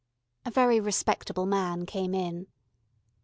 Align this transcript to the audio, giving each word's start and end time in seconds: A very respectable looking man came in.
A 0.45 0.49
very 0.49 0.79
respectable 0.79 1.43
looking 1.43 1.51
man 1.59 1.85
came 1.85 2.15
in. 2.15 2.47